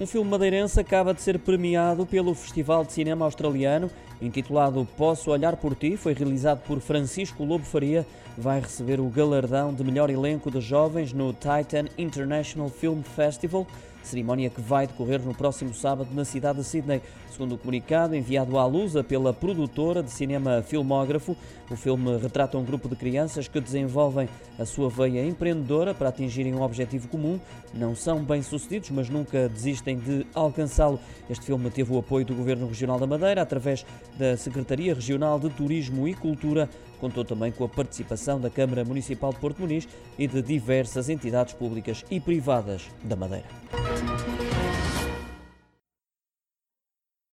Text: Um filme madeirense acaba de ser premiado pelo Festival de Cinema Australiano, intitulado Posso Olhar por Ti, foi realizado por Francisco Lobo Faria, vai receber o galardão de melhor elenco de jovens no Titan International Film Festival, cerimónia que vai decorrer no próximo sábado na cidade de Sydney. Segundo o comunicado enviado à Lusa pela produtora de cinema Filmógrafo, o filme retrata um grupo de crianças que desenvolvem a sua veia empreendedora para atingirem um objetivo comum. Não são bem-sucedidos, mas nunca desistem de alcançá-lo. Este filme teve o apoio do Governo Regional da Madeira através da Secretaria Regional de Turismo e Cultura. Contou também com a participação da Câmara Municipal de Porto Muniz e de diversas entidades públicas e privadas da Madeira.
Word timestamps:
Um 0.00 0.06
filme 0.06 0.30
madeirense 0.30 0.80
acaba 0.80 1.12
de 1.12 1.20
ser 1.20 1.38
premiado 1.38 2.06
pelo 2.06 2.34
Festival 2.34 2.86
de 2.86 2.92
Cinema 2.94 3.26
Australiano, 3.26 3.90
intitulado 4.22 4.88
Posso 4.96 5.30
Olhar 5.30 5.56
por 5.56 5.74
Ti, 5.74 5.94
foi 5.98 6.14
realizado 6.14 6.62
por 6.66 6.80
Francisco 6.80 7.44
Lobo 7.44 7.66
Faria, 7.66 8.06
vai 8.38 8.60
receber 8.60 8.98
o 8.98 9.10
galardão 9.10 9.74
de 9.74 9.84
melhor 9.84 10.08
elenco 10.08 10.50
de 10.50 10.58
jovens 10.58 11.12
no 11.12 11.34
Titan 11.34 11.84
International 11.98 12.70
Film 12.70 13.02
Festival, 13.02 13.66
cerimónia 14.02 14.50
que 14.50 14.60
vai 14.60 14.86
decorrer 14.86 15.20
no 15.20 15.34
próximo 15.34 15.74
sábado 15.74 16.08
na 16.12 16.24
cidade 16.24 16.58
de 16.58 16.64
Sydney. 16.64 17.00
Segundo 17.30 17.54
o 17.54 17.58
comunicado 17.58 18.14
enviado 18.14 18.58
à 18.58 18.66
Lusa 18.66 19.02
pela 19.02 19.32
produtora 19.32 20.02
de 20.02 20.10
cinema 20.10 20.62
Filmógrafo, 20.62 21.36
o 21.70 21.76
filme 21.76 22.16
retrata 22.18 22.58
um 22.58 22.64
grupo 22.64 22.88
de 22.88 22.96
crianças 22.96 23.48
que 23.48 23.60
desenvolvem 23.60 24.28
a 24.58 24.64
sua 24.64 24.90
veia 24.90 25.24
empreendedora 25.24 25.94
para 25.94 26.08
atingirem 26.08 26.54
um 26.54 26.62
objetivo 26.62 27.08
comum. 27.08 27.38
Não 27.72 27.94
são 27.94 28.22
bem-sucedidos, 28.22 28.90
mas 28.90 29.08
nunca 29.08 29.48
desistem 29.48 29.98
de 29.98 30.26
alcançá-lo. 30.34 30.98
Este 31.28 31.46
filme 31.46 31.70
teve 31.70 31.92
o 31.92 31.98
apoio 31.98 32.26
do 32.26 32.34
Governo 32.34 32.66
Regional 32.66 32.98
da 32.98 33.06
Madeira 33.06 33.42
através 33.42 33.86
da 34.18 34.36
Secretaria 34.36 34.94
Regional 34.94 35.38
de 35.38 35.48
Turismo 35.50 36.08
e 36.08 36.14
Cultura. 36.14 36.68
Contou 37.00 37.24
também 37.24 37.50
com 37.50 37.64
a 37.64 37.68
participação 37.68 38.38
da 38.38 38.50
Câmara 38.50 38.84
Municipal 38.84 39.32
de 39.32 39.38
Porto 39.38 39.60
Muniz 39.60 39.88
e 40.18 40.26
de 40.26 40.42
diversas 40.42 41.08
entidades 41.08 41.54
públicas 41.54 42.04
e 42.10 42.20
privadas 42.20 42.82
da 43.02 43.16
Madeira. 43.16 43.46